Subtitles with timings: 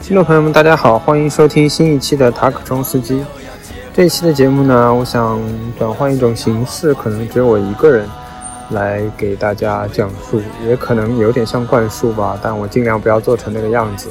[0.00, 3.22] 听众朋友们，大家好，欢迎收听新一期的塔可冲司机。
[3.92, 5.38] 这一期的节目呢，我想
[5.78, 8.08] 转换一种形式，可能只有我一个人
[8.70, 14.08] 来给大家讲述，也可能有点像灌输吧，但我尽量不要做成那个样子。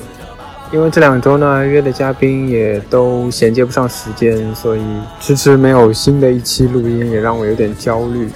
[0.72, 4.84] 因为这两周呢，约的嘉宾也都衔接不上时间，所以
[5.20, 8.30] 迟迟没有新的一期录音，也让我有点焦虑。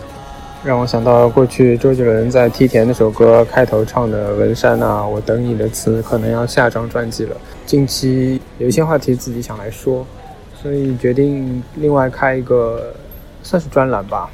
[0.66, 7.38] 让我想到过去周杰伦在《梯田》那首歌开头唱的“文山啊，我等你的词”，可能要下张专辑了。
[7.68, 10.04] 近期有一些话题自己想来说，
[10.60, 12.92] 所以决定另外开一个，
[13.44, 14.28] 算是专栏吧。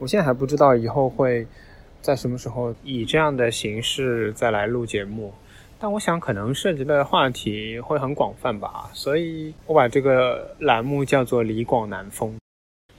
[0.00, 1.46] 我现在还不知道以后会
[2.00, 5.34] 在什么时候以这样的形式再来录节目，
[5.78, 12.34] 但我想可能涉及的话题会很广泛吧，所以我把这个栏目叫做“李广南风”。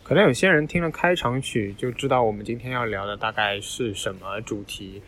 [0.05, 5.01] 可能有些人听了开场曲就知道我们今天要聊的大概是什么主题，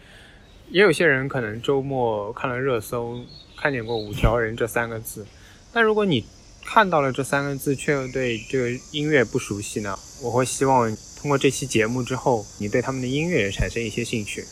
[0.69, 3.19] 也有些人可能周末看了热搜，
[3.55, 5.27] 看见过“五条人”这三个字，
[5.71, 6.25] 但如果你
[6.65, 10.91] 看到了这三个字却又对这个音乐不熟悉呢，我会希望。
[11.23, 14.43] 通过这期节目之后，你对他们的音乐也产生一些兴趣。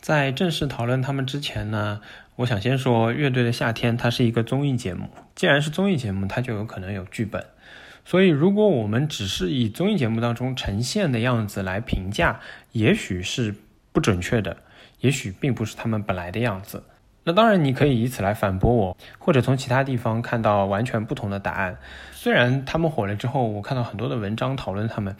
[0.00, 2.00] 在正式讨论他们之前呢，
[2.36, 5.10] 我想先说《乐队的夏天》，它是一个综艺节目。
[5.34, 7.44] 既然是综艺节目，它就有可能有剧本。
[8.04, 12.38] 所以，如果我们只是以综艺节目当中呈现的样子来评价，
[12.70, 13.52] 也许是
[13.90, 14.58] 不准确的，
[15.00, 16.84] 也许并不是他们本来的样子。
[17.24, 21.76] 那当然，你可以以此来反驳我，或者从其他地方看到完全不同的答案。
[22.12, 25.16] 虽然他们火了之后，我看到很多的文章讨论他们。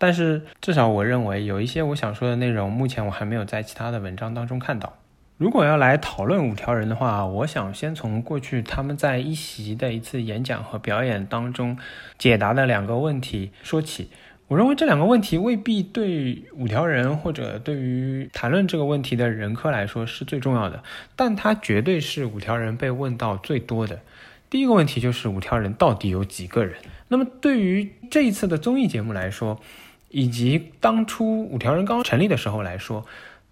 [0.00, 4.96] 但是至少我认为有一些我想说的内容，目前我还没有在其他的文章当中看到。
[5.36, 11.76] 如果要来讨论五条人的话，我想先从过去他们在一席的一次演讲和表演当中
[12.16, 14.10] 解答的两个问题说起。
[14.48, 20.82] 我认为这两个问题未必对五条人或者对于谈论这个问题的人科来说是最重要的，
[21.14, 24.00] 但它绝对是五条人被问到最多的。
[24.48, 26.74] 第一个问题就是五条人到底有几个人？
[27.06, 29.60] 那么对于这一次的综艺节目来说，
[30.10, 33.06] 以及当初五条人刚成立的时候来说，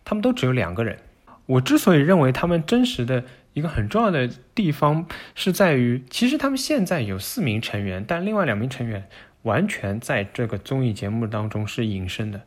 [0.04, 0.98] 他们都只有两个人。
[1.46, 3.24] 我之所以认为他们真实的
[3.54, 9.08] 一个很重要的地方，是在于其实他们现在有四名成员，但另外两名成员
[9.42, 12.42] 完全在这个综艺节目当中是隐身的。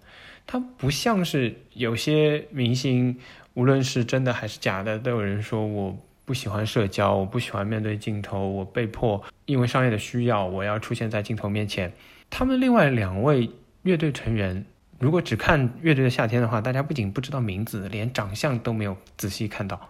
[0.45, 3.17] 他不像是有些明星，
[3.53, 11.91] 无论是真的还是假的，都有人说我不喜欢社交，我不喜欢面对镜头，我被迫因为商业的需要，我要出现在镜头面前。
[12.29, 13.49] 他们另外两位。
[13.83, 14.63] 乐队成员
[14.99, 19.89] 如果只看《乐队的夏天》的话，大家不仅不知道名字，连长相都没有仔细看到。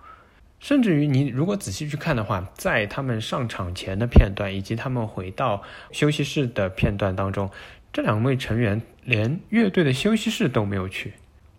[0.59, 7.49] 甚至于你如果仔细去看的话，在他们上场前的片段以及他们回到休息室的片段当中，
[7.91, 11.13] 这两位成员连乐队的休息室都没有去。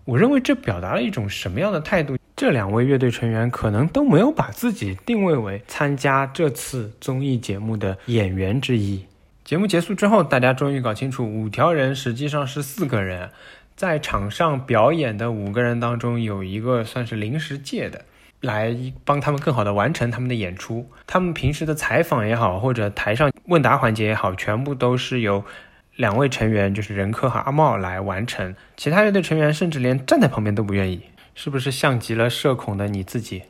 [0.05, 2.17] 我认为这表达了一种什么样的态度？
[2.35, 9.05] 这两位乐队成员可能都没有把自己定位为参加这次综艺节目的演员之一。
[9.45, 13.31] 节目结束之后，大家终于搞清楚，五条人实际上是四个人，
[13.75, 18.05] 在场上表演的五个人当中，有一个算是临时借的，
[18.41, 20.89] 来帮他们更好的完成他们的演出。
[21.09, 25.45] 他们平时的采访也好，或者台上问答环节也好，全部都是由
[25.97, 28.55] 两位成员，就是任科和阿茂来完成。
[28.77, 31.03] 其他乐队成员甚至连站在旁边都不愿意，
[31.35, 33.43] 是不是像极了社恐的你自己？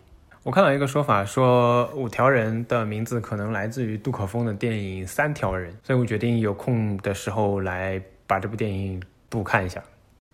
[0.44, 9.80] 我看到一个说法，说五条人的名字可能来自于杜可风的电影《三条人》，所以我决定有空的时候来把这部电影补看一下。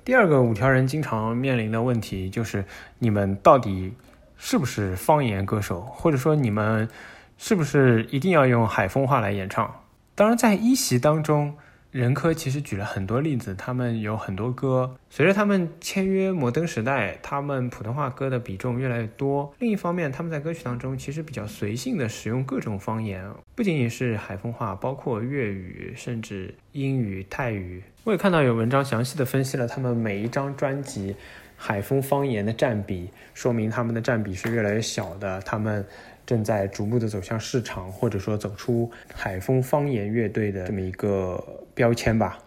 [0.07, 2.65] 第二个五条人经常面临的问题就是，
[2.99, 3.93] 你们到底
[4.39, 6.89] 是不是方言歌手，或者说你们
[7.37, 9.71] 是不是一定要用海风话来演唱？
[10.15, 11.55] 当然，在一席当中。
[11.91, 19.55] 任科其实举了很多例子，他们有很多歌，随着他们签约摩登时代，他们普通话歌的比重越来越多。
[19.59, 23.25] 另一方面，他们在歌曲当中其实比较随性的使用各种方言，
[23.55, 27.83] 不仅仅是海风话，包括粤语，甚至英语、泰语。
[28.05, 31.17] 我也看到有文章详细的分析了他们每一张专辑
[31.57, 35.41] 海风方言的占比，说明他们的占比是越来越小的。
[35.41, 35.85] 他们。
[36.29, 41.43] 正在逐步的走向市场，或者说走出海风方言乐队的这么一个
[41.75, 42.39] 标签吧。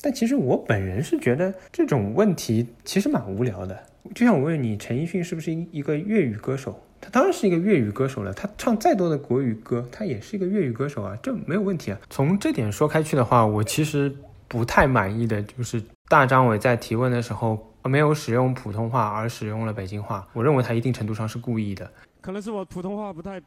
[0.00, 3.78] 但其实我本人是觉得这种问题其实蛮无聊的。
[4.14, 6.80] 就像我问你，陈奕迅是不是一个粤语歌手？
[6.98, 8.32] 他当然是一个粤语歌手了。
[8.32, 12.00] 他唱再多的国语歌，他也是一个粤语歌手啊，这没有问题啊。
[12.08, 14.10] 从这点说开去的话，我其实
[14.48, 20.26] 不太满意的就是大张伟在提问的时候没有使用普通话，而使用了北京话。
[20.32, 21.90] 我认为他一定程度上是故意的。
[22.26, 23.40] 可能是我普通话不太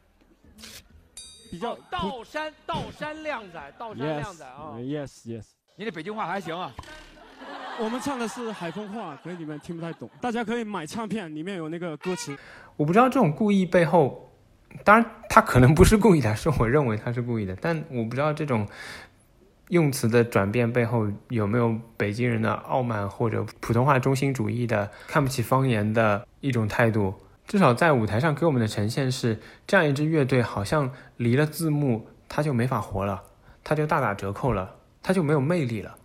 [1.50, 1.76] 比较。
[1.90, 5.44] 道山道山靓仔，道山靓仔啊！Yes Yes，
[5.76, 6.72] 你的北京话还行啊。
[7.78, 10.08] 我们唱的是海风话，可能你们听不太懂。
[10.18, 12.34] 大家可以买唱片，里面有那个歌词。
[12.78, 14.32] 我不知道这种故意背后，
[14.82, 17.54] 当然他可能不是故意的，是我认为他是故意的。
[17.56, 18.66] 但我不知道这种
[19.68, 27.14] 用词的转变背后有没有北京人的傲慢或者普通话中心主义的看不起方言的一种态度。
[27.50, 33.24] 至少在舞台上给我们的呈现是，这样一支乐队好像离了字幕，它就没法活了，
[33.64, 35.96] 它就大打折扣了，它就没有魅力了。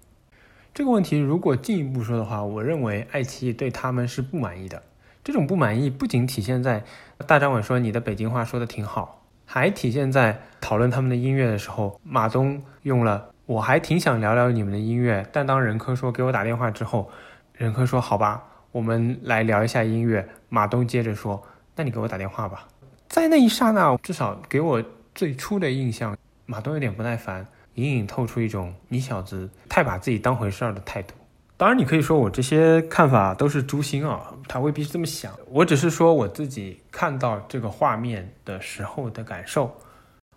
[0.74, 4.82] 这个问题如果进一步说的话，我认为爱奇艺对他们是不满意的。
[5.24, 6.84] 这种不满意不仅体现在
[7.28, 17.12] 大张伟说你的北京话说的挺好，还体现在讨论他们的音乐的时候，马东用了我还挺想聊聊你们的音乐，但当任科说给我打电话之后，
[17.54, 20.28] 任科说好吧，我们来聊一下音乐。
[20.56, 21.44] 马东接着说，
[21.76, 22.66] 那你给我打电话吧。
[23.10, 24.82] 在那一刹那，至少给我
[25.14, 26.16] 最初的印象，
[26.46, 27.46] 马东有点不耐烦。
[27.74, 31.14] 隐隐透出一种你小子太把自己当回事儿的态度。
[31.58, 35.34] 当然，你可以说我这些看法都是诛心啊，他未必是这么想。
[35.50, 39.70] 我只是说我自己看到这个画面的时候的感受。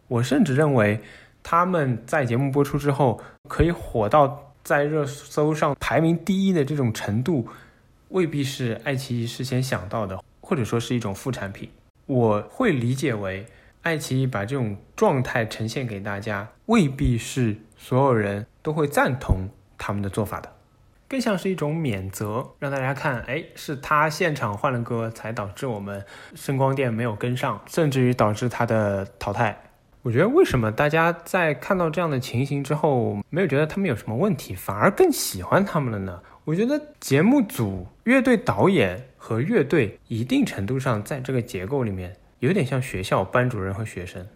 [0.09, 1.01] 我甚至认为
[1.45, 7.47] 他们在节目播出之后可以火到在热搜上排名第一的这种程度，
[8.09, 11.71] 未必是爱奇艺事先想到的，或者说是一种副产品。
[12.07, 13.47] 我会理解为。
[13.83, 20.53] 爱奇艺把这种状态呈现给大家，未必是所有人都会赞同他们的做法的，
[21.09, 29.57] 更像是一种免责，让大家看，哎，是他现场换了歌，才导致我们声光电没有跟上，甚至于导致他的淘汰。
[30.03, 36.21] 我觉得为什么大家在看到这样的情形之后，没有觉得他们有什么问题，反而更喜欢他们了呢？
[36.49, 42.17] 我觉得节目组、乐队导演和乐队一定程度上在这个结构里面。
[42.39, 44.27] 有点像学校班主任和学生，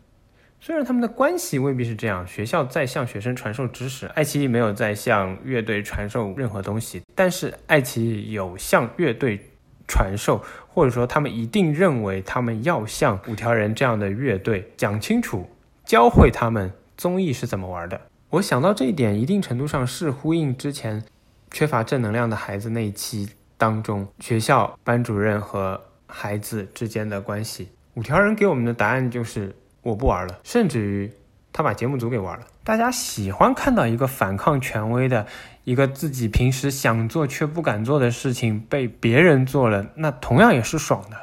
[0.60, 9.40] 虽然他们的关系未必是这样，学校在向学生传授知识，爱奇艺没有在向乐队传授任何东西，但是爱奇艺有向乐队
[9.88, 15.48] 传授，或者说他们一定认为他们要向五条人这样的乐队讲清楚，
[15.86, 17.98] 教会他们综艺是怎么玩的。
[18.28, 21.02] 我想到这一点，一定程度上是呼应之前
[21.52, 27.68] 缺乏正能量的孩子那一期当中，学校班主任和孩子之间的关系。
[27.94, 31.12] 五条人给我们的答案就是我不玩了，甚至于
[31.52, 32.46] 他把节目组给玩了。
[32.64, 35.26] 大家喜欢看到一个反抗权威的，
[35.64, 41.16] 一个自己平时想做却不敢做的事情被别人做了，那同样也是爽的。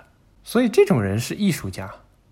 [0.43, 1.89] 所以这种人是艺术家。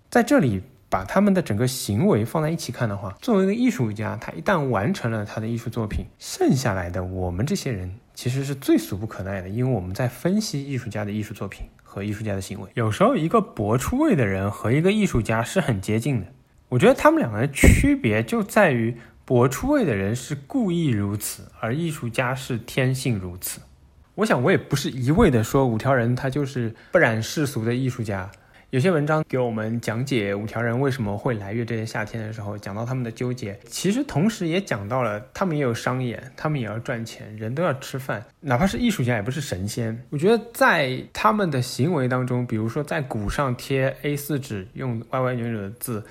[0.09, 11.68] 在这里把他们的整个行为放在一起看的话，作为一个艺术家，他一旦完成了他的艺术作品，剩下来的我们这些人其实是最俗不可耐的，因为我们在分析艺术家的艺术作品。
[11.89, 16.28] 和艺术家的行为，有时候一个博出位的人和一个艺术家是很接近的。
[16.68, 23.62] 我觉得他们两个的区别就在于，博出位的人是故意如此，而艺术家是天性如此。
[24.15, 28.29] 我想，我也不是一味的说五条人他就是不染世俗的艺术家。
[28.71, 39.97] 有些文章给我们讲解五条人为什么会来乐队的夏天的时候，讲到他们的纠结，其实同时也讲到了他们也有商演，他们也要赚钱，人都要吃饭，哪怕是艺术家也不是神仙。
[40.09, 46.03] 我觉得在他们的行为当中，比如说在鼓上贴 A4 纸，用歪歪扭扭的字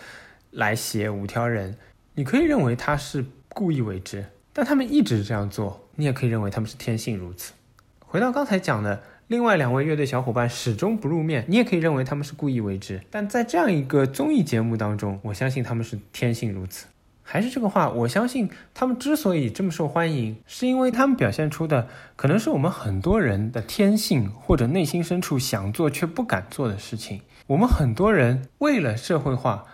[0.50, 1.76] 来写五条人，
[2.14, 7.52] 你可以认为他是故意为之，但他们一直这样做，你也可以认为他们是天性如此。
[7.98, 9.02] 回到刚才讲的。
[9.28, 13.00] 另外两位乐队小伙伴始终不露面，你也可以认为他们是故意为之。
[13.11, 16.87] 但在这样一个综艺节目当中，我相信他们是天性如此。
[17.25, 27.23] 还是这个话，我相信他们之所以这么受欢迎，是因为他们表现出的可能是我们很多人的天性，或者内心深处想做却不敢做的事情。
[27.49, 29.64] 我们很多人为了社会化。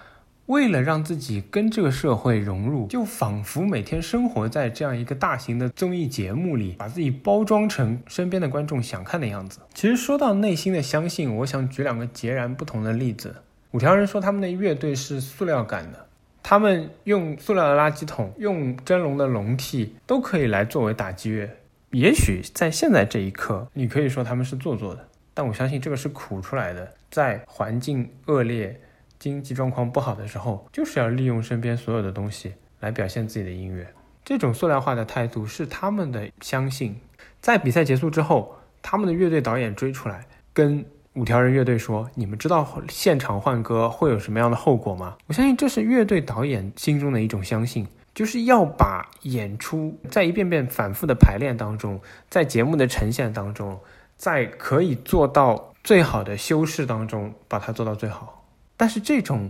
[0.46, 9.60] 为了让自己跟这个社会融入，就仿佛每天生活在这样一个大型的综艺节目里，把自己包装成身边的观众想看的样子。
[9.72, 13.36] 其实说到内心的相信，我想举两个截然不同的例子。
[13.70, 16.06] 五条人说他们的乐队是塑料感的，
[16.42, 21.48] 他们用塑料的垃圾桶、用蒸笼的笼屉都可以来作为打击乐。
[21.92, 28.78] 也许在现在这一刻，你可以说他们是做作的，但我相信这个是苦出来的，在环境恶劣。
[29.22, 33.86] 经济状况不好的时候，就是要利用身边所有的东西来表现自己的音乐。
[34.24, 36.96] 这种塑料化的态度是他们的相信。
[37.40, 38.52] 在比赛结束之后，
[38.82, 53.78] 他们的乐队导演追出来，跟五条人乐队说：“你们知道现场换歌会有什么样的后果吗？”我相信这是乐队导演心中的一种相信，就是要把演出在一遍遍反复的排练当中，在节目的呈现当中，
[54.16, 58.41] 在可以做到最好的修饰当中，把它做到最好。
[58.82, 59.48] 但是这种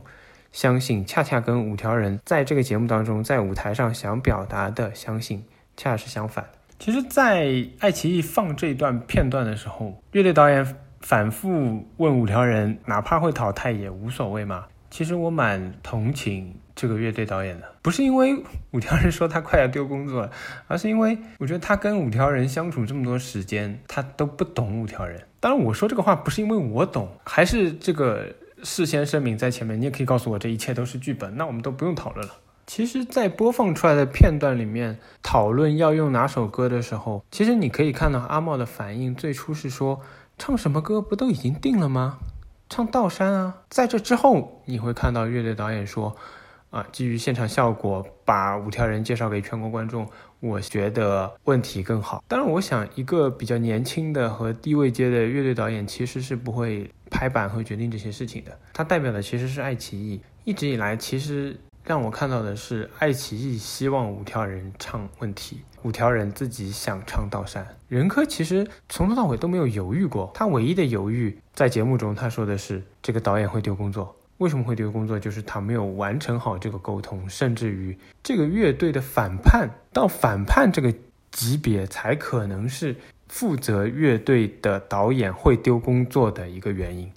[0.52, 5.42] 相信，恰恰跟五条人在这个节目当中，在舞台上想表达的相信，
[5.74, 6.44] 恰恰是相反。
[6.78, 10.76] 其实，在爱奇艺放这段片段的时候，乐队导演。
[11.00, 14.66] 反复问五条人，哪怕会淘汰也无所谓吗？
[14.90, 18.36] 其实我蛮同情这个乐队导演的，不是因为
[18.72, 20.30] 五条人说他快要丢工作了，
[20.68, 25.26] 而是因为我觉得他跟五条人相处这么多时间，他都不懂五条人。
[25.40, 28.32] 当然，我说这个话不是因为我懂，还是这个
[28.62, 29.80] 事先声明在前面。
[29.80, 32.34] 你也可以告诉我这一切都是剧本，那我们都不用讨论了。
[32.66, 40.00] 其实，在播放出来的片段里面讨论要用哪首歌的时候，其实你可以看到阿茂的反应，最初是说。
[40.38, 42.18] 唱什么歌不都已经定了吗？
[42.68, 43.58] 唱《道山》啊！
[43.68, 46.16] 在这之后，你会看到乐队导演说
[46.70, 50.08] ：“啊，基于现场效果，把五条人介绍给全国观众，
[50.40, 58.58] 我觉得问题更好。”当然，我想一个比较年轻的和低位阶的乐队导演其实是不会拍板和决定这些事情的。
[58.72, 61.54] 他代表的其实是爱奇艺，一直以来其实。
[61.84, 67.66] 让我看到的是，爱奇艺希望五条人唱问题，五条人自己想唱道山。
[67.88, 74.14] 任科其实从头到尾都没有犹豫过，他唯一的犹豫在节目中他说的是这个导演会丢工作。
[74.38, 75.18] 为什么会丢工作？
[75.18, 80.94] 就是他没有完成好这个沟通，甚至于这个乐队的反叛到反叛这个
[81.32, 82.94] 级别才可能是
[83.32, 87.10] 负责乐队的导演会丢工作的一个原因，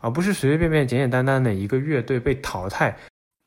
[0.00, 2.94] 而不是随随便便简简单单的一个乐队被淘汰。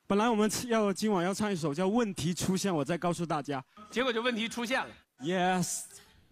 [0.07, 4.87] 本来我们要今晚要唱一首叫《问题出现》，我再告诉大家，结果就问题出现了。
[5.19, 5.83] Yes，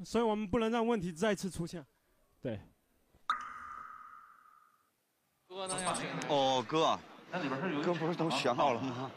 [0.04, 1.86] 所以我们不能让问题再次出现。
[2.42, 2.60] 对。
[5.48, 5.76] 哥呢？
[6.28, 7.00] 哦，歌啊，
[7.32, 8.90] 那里边是有歌不是都选好了吗？
[8.98, 9.12] 啊，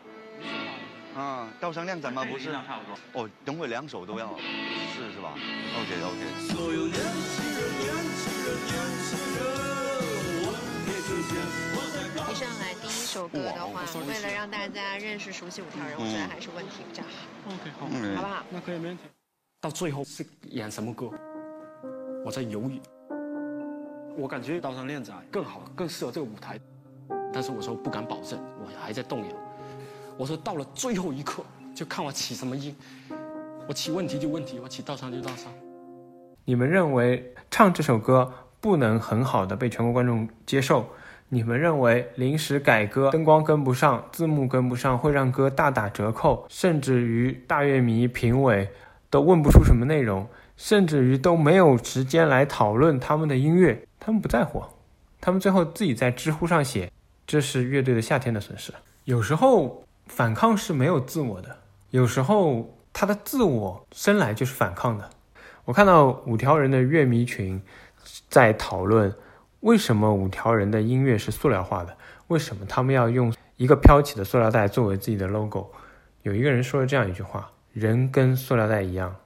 [1.60, 2.24] 道声亮仔吗？
[2.24, 2.52] 不是。
[2.52, 2.96] 差不多。
[3.22, 5.32] 哦，等会两首都要，是是吧
[5.76, 6.22] ？OK OK。
[12.28, 17.08] 一上来第一首歌的话，为了让大家认识熟悉五条人，我觉得还是问题比较好。
[17.46, 18.44] OK，好，好不好？
[18.50, 19.04] 那可以没问题。
[19.60, 21.10] 到最后是演什么歌？
[22.24, 22.78] 我在犹豫。
[24.18, 26.60] 我感觉《刀山恋仔》更好，更适合这个舞台。
[27.32, 29.45] 但是我说不敢保证，我还在动摇。
[30.18, 31.42] 我说到了最后一刻，
[31.74, 32.74] 就看我起什么音。
[33.68, 35.52] 我起问题就问题，我起道山就道山。
[36.44, 40.86] 你们认为唱这首歌不能很好的被全国观众接受？
[41.28, 48.70] 你们认为临时改歌，灯光跟不上，字幕跟不上，会让歌大打折扣，甚至于大乐迷、评委
[49.10, 54.62] 都问不出什么内容，甚至于都没有时间来讨论他们的音乐，他们不在乎，
[55.20, 56.90] 他们最后自己在知乎上写，
[57.26, 58.72] 这是乐队的夏天的损失。
[59.02, 61.58] 有时候反抗是没有自我的，
[61.90, 65.10] 有时候他的自我生来就是反抗的。
[65.64, 67.62] 我看到五条人的乐迷群
[68.28, 69.14] 在讨论。
[69.60, 71.96] 为什么五条人的音乐是塑料化的？
[72.28, 75.72] 为什么他们要用一个飘起的塑料袋作为自己的 logo？
[76.22, 79.16] 有一个人说了这样一句话：“人跟塑料袋一样，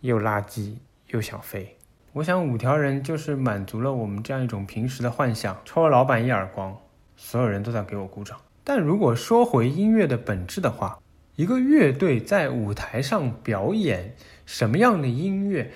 [0.00, 0.74] 又垃圾
[1.06, 1.78] 又想飞。”
[2.12, 6.76] 我想五条人就是满足了我们这样一种平时的幻想，抽了老板一耳光，
[7.16, 8.38] 所有人都在给我鼓掌。
[8.72, 10.96] 但如果说回音乐的本质的话，
[11.34, 14.14] 一个乐队在舞台上表演
[14.46, 15.68] 什么样的音乐？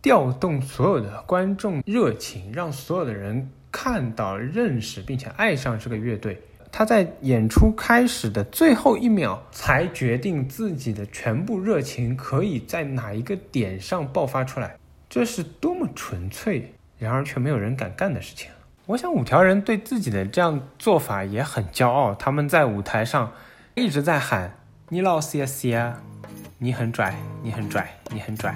[0.00, 6.40] 调动所有的观众热情，让所有的人看到、认识并且爱上这个乐队。
[6.72, 14.74] 他在演出开始的最后一秒才决定自己的全部热情可以在哪一个点上爆发出来，
[15.10, 18.50] 这是多么纯粹，然而却没有人敢干的事情。
[18.88, 23.30] 我想五条人对自己的这样做法也很骄傲，他们在舞台上
[23.74, 24.54] 一直在喊
[24.88, 26.00] ：“你老死死啊，
[26.56, 28.54] 你很拽，你很拽，你很拽。”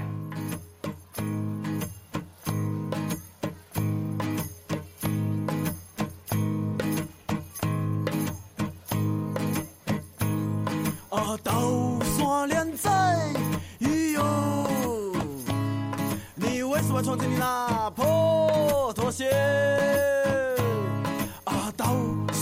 [17.03, 19.25] 穿着你那破拖鞋，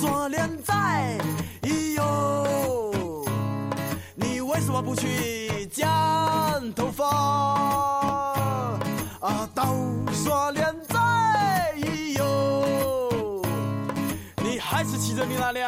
[0.00, 0.72] 到山连仔，
[1.62, 3.22] 咦哟，
[4.14, 5.86] 你为什么不去剪
[6.74, 7.06] 头发？
[9.20, 9.66] 啊，到
[10.10, 10.98] 山连仔，
[11.76, 13.42] 咦哟，
[14.42, 15.59] 你还是骑着你那辆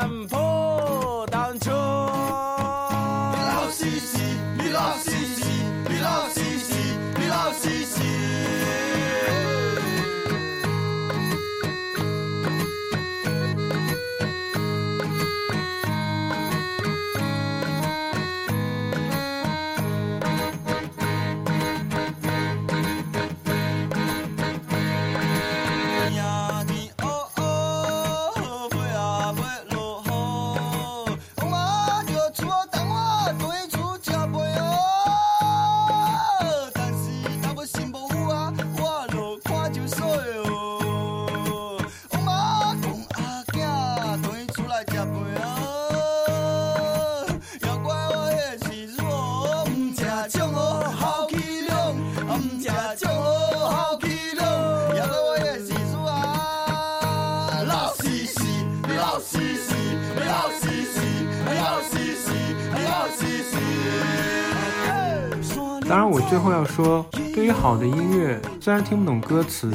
[66.33, 69.71] 最后要说，对于好的音乐，虽然听不懂歌词，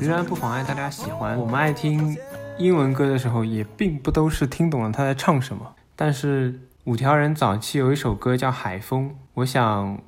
[0.00, 1.36] 仍然不妨碍大家喜欢。
[1.36, 2.16] 我们爱听
[2.56, 5.74] 英文歌的时候，也并不都是听懂了他在唱什么。
[5.96, 10.00] 但是五条人早期有一首歌叫《海风》，我想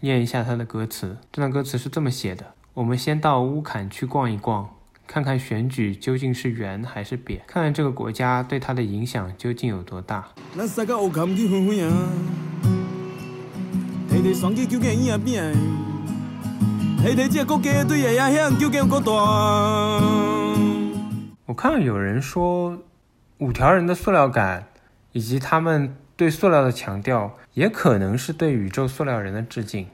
[0.00, 1.16] 念一下他的歌词。
[1.32, 4.68] 这段歌词是这么写的：我们先到乌坎去逛一逛，
[5.06, 10.28] 看看选举究竟是圆还是扁，看看这个国家对他的影响究竟有多大。
[14.38, 15.52] 双击究竟影边，
[17.02, 19.12] 黑黑这国家对爷爷乡究竟有多大？
[21.46, 22.78] 我看到有人说，
[23.38, 24.68] 五条人的塑料感，
[25.10, 29.88] 以及他们对塑料的强调，也可能是对宇宙塑料人的致敬。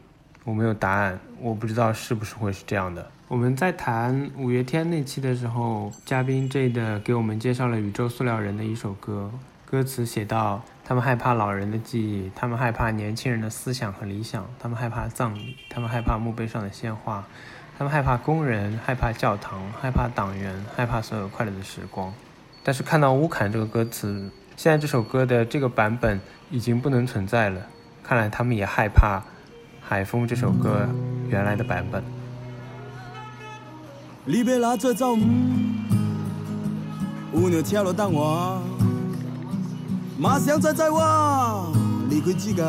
[0.45, 3.11] 我没有答案，我不知道是不是会是这样的。
[3.29, 9.31] 我们在谈五月天那期的时候，嘉宾 J 的给我们介绍了宇宙塑料人的一首歌，
[9.65, 10.63] 歌词写到。
[10.87, 17.25] 他们害怕老人的记忆，他们害怕年轻人的思想和理想，他们害怕葬礼，他们害怕墓碑上的鲜花，
[17.79, 22.13] 他们害怕工人，害怕教堂，害怕党员，害怕所有快乐的时光。
[22.63, 26.21] 但是看到乌坎这个歌词，现在这首歌的这个版本
[26.51, 27.63] 已经不能存在了。
[28.03, 29.21] 看来他们也害怕
[29.81, 30.87] 《海风》这首歌
[31.31, 32.05] 原来的版本。
[34.27, 35.17] 你别拉着走，
[37.33, 38.74] 有鸟跳落等我。
[40.17, 41.73] 马上再载我
[42.09, 42.65] 离开这个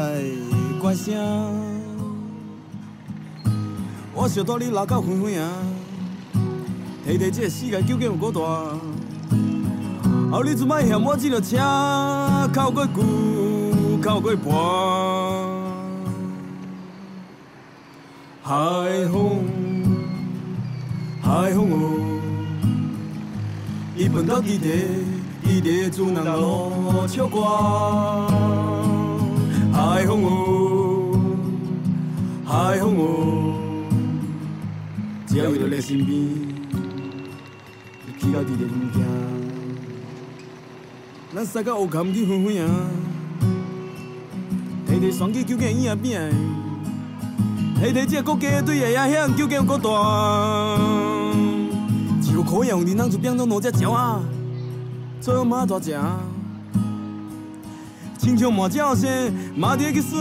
[0.81, 1.13] 关城，
[4.13, 5.51] 我想带你拉到远远啊，
[7.07, 8.41] 睇睇这个世界究竟有多大。
[10.31, 11.57] 后你就莫嫌我这条车
[12.51, 13.03] 靠过久，
[14.01, 14.51] 靠过半。
[18.41, 19.39] 海风，
[21.21, 21.75] 海风哦，
[23.95, 25.14] 伊奔到底底。
[25.55, 27.39] 伊在主人路唱歌，
[29.71, 31.17] 海风哦，
[32.43, 33.55] 海风哦，
[35.25, 36.11] 只要伊在身边，
[38.19, 39.01] 去到伫咧物件，
[41.33, 42.75] 咱三个乌坎去远远啊，
[44.85, 46.33] 天天双击究竟影仔边，
[47.79, 50.77] 天天这国家对爷爷乡究竟有多大？
[52.21, 54.21] 一个可样的人就变做哪只鸟啊？
[55.25, 55.97] 做马大只，
[58.19, 59.09] 亲像马叫声，
[59.57, 60.19] 马得去耍，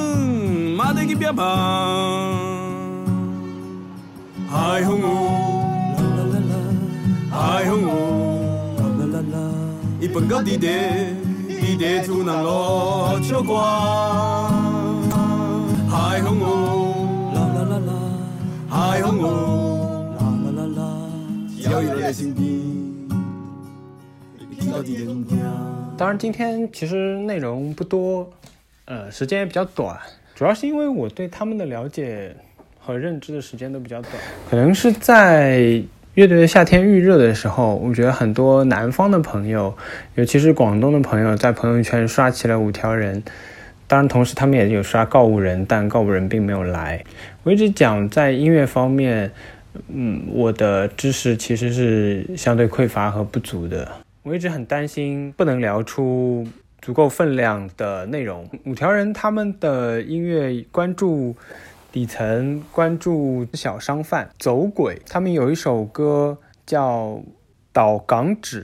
[0.79, 1.45] 马得去变胖。
[4.49, 6.57] 海风哦，啦啦啦啦，
[7.31, 7.93] 海风哦，
[8.79, 9.37] 啦啦啦啦，
[10.01, 10.69] 伊奔到地底，
[11.49, 13.61] 地底主人路唱歌。
[15.87, 16.49] 海风哦，
[17.35, 17.93] 啦啦啦啦，
[18.71, 20.83] 海风哦，啦啦啦啦，
[21.61, 22.54] 只要伊在身边。
[25.97, 28.29] 当然，今天其实内容不多，
[28.87, 29.97] 呃，时间也比较短，
[30.35, 32.35] 主要是因为我对他们的了解
[32.81, 34.15] 和认知的时间都比较短。
[34.51, 35.81] 可能是在
[36.15, 39.75] 乐队的夏天预热的时候，我觉得很多南方的朋友，
[40.17, 43.23] 尤其是广东的朋友，在朋友圈刷起了五条人。
[43.87, 47.05] 当然，同时他们也有刷告五人，但告五人并没有来。
[47.45, 49.31] 我一直讲，在音乐方面，
[49.89, 53.87] 嗯，我的知识其实是相对匮乏和不足的。
[54.25, 56.47] 我一直很担心不能聊出
[56.81, 58.49] 足够分量的内容。
[58.65, 61.37] 五条人他们的音乐关注
[61.93, 65.03] 底层，关注小商贩、走鬼。
[65.07, 67.09] 他们有一首歌叫
[67.71, 68.63] 《倒港纸》，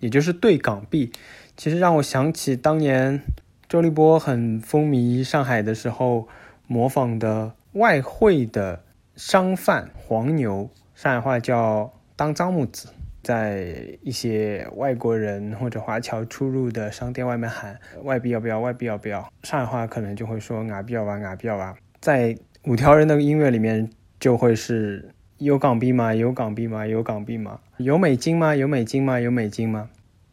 [0.00, 1.12] 也就是兑港币。
[1.58, 3.20] 其实让我想起当年
[3.68, 6.26] 周立波很风靡上海的时候，
[6.66, 8.82] 模仿的外汇的
[9.14, 12.88] 商贩黄牛，上海话叫当脏木子。
[13.22, 18.60] 在一些外国人或者华侨出入的商店外面喊外币要不要？
[18.60, 19.32] 外币要不要？
[19.42, 21.16] 上海话可能就会说哪币要啊？
[21.18, 21.74] 哪币要啊？
[22.00, 25.08] 在五条人的音乐里面就会是
[25.38, 26.14] 有港币吗？
[26.14, 26.86] 有港币吗？
[26.86, 27.60] 有港币吗？
[27.78, 28.54] 有美金吗？
[28.54, 29.18] 有美金吗？
[29.20, 29.88] 有美金吗？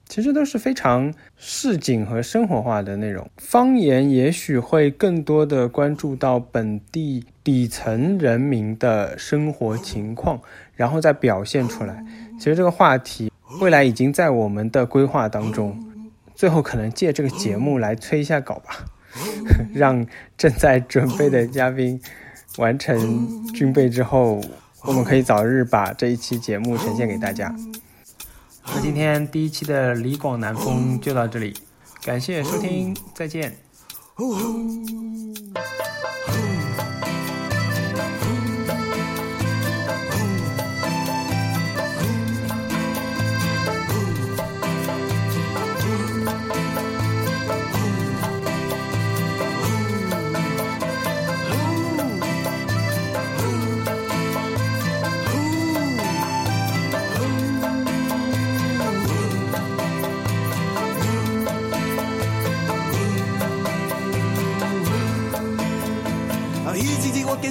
[0.07, 3.29] 其实都是非常市井和生活化的内容。
[3.37, 10.41] 方言也许会更多的关注到本地底层人民的生活情况，
[10.73, 12.03] 然后再表现出来。
[12.39, 15.77] 其实这个话题未来已经在我们的规划当中，
[16.33, 18.85] 最后可能借这个节目来催一下稿吧，
[19.75, 20.05] 让
[20.37, 21.99] 正在准备的嘉宾
[22.57, 24.39] 完成军备之后，
[24.83, 27.53] 我们可以早日把这一期节目呈现给大家。
[28.65, 31.53] 那今天第一期的李广南风就到这里，
[32.03, 33.55] 感谢收听，再见。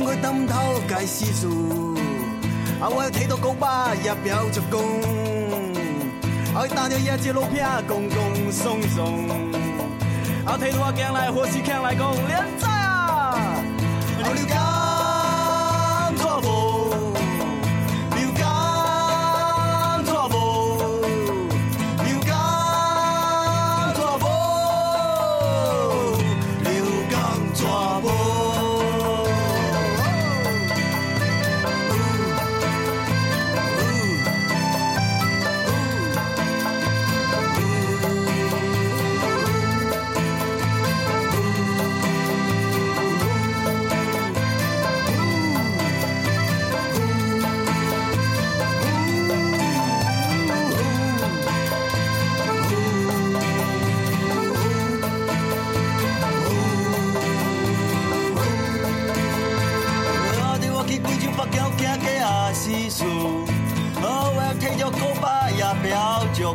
[0.08, 1.94] 经过担头该死数，
[2.80, 4.80] 啊，我睇到高巴也表着讲，
[6.54, 9.28] 啊，打着一只路片公公松松，
[10.46, 13.34] 啊，睇到我行来或是强来讲，连仔啊，
[14.24, 14.87] 我了解。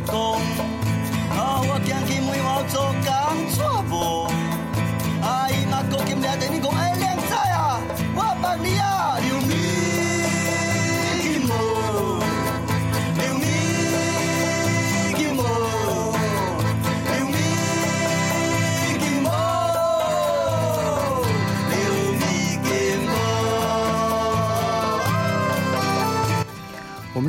[0.00, 0.64] 着讲。
[1.36, 3.10] 哦，我行去门口做工
[3.50, 3.83] 作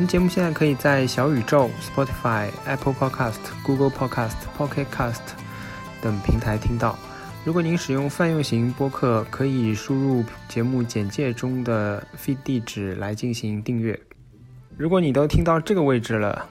[0.06, 5.20] 节目现在可以在小宇宙、Spotify、Apple Podcast、Google Podcast、Pocket Cast
[6.00, 6.96] 等平台听到。
[7.44, 13.98] 如果您使用泛用型播客，可以输入节目简介中的 feed 地址来进行订阅。
[14.76, 16.46] 如果你都听到这个位置了，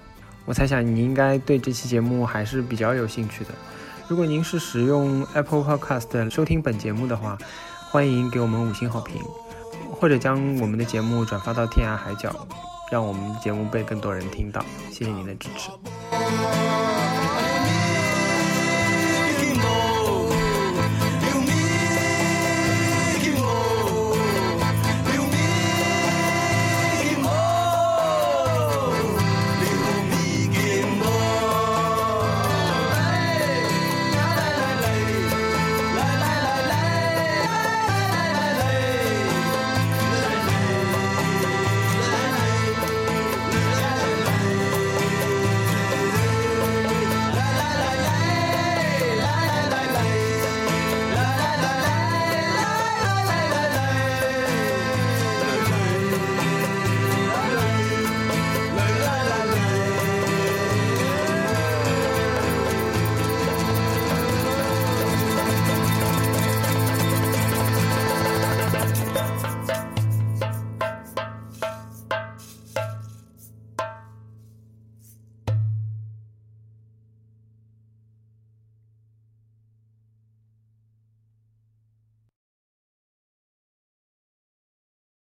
[0.46, 3.52] 我猜想你应该对这期节目还是比较有兴趣的。
[4.08, 7.38] 如果您是使用 Apple Podcast 收听本节目的话，
[7.90, 9.22] 欢迎给我们五星好评，
[9.92, 12.34] 或者将我们的节目转发到天涯海角，
[12.92, 14.64] 让我们节目被更多人听到。
[14.92, 15.72] 谢谢您的支持。